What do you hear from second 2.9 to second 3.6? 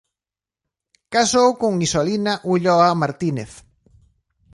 Martínez.